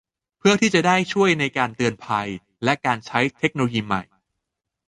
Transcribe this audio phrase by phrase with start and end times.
[0.37, 2.27] เพื่อที่จะได้ช่วยในการเตือนภัย
[2.63, 4.03] และการใช้เทคโนโลยีใหม่